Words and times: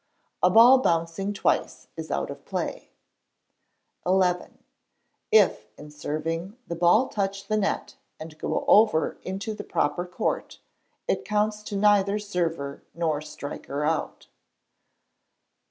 A 0.41 0.49
ball 0.49 0.79
bouncing 0.79 1.31
twice 1.31 1.87
is 1.95 2.09
out 2.09 2.31
of 2.31 2.43
play. 2.43 2.89
xi. 4.07 4.33
If, 5.31 5.67
in 5.77 5.91
serving, 5.91 6.57
the 6.65 6.73
ball 6.75 7.07
touch 7.07 7.45
the 7.45 7.55
net 7.55 7.97
and 8.19 8.35
go 8.39 8.65
over 8.67 9.19
into 9.21 9.53
the 9.53 9.63
proper 9.63 10.07
court, 10.07 10.59
it 11.07 11.23
counts 11.23 11.61
to 11.65 11.75
neither 11.75 12.17
server 12.17 12.81
nor 12.95 13.21
striker 13.21 13.85
out. 13.85 14.25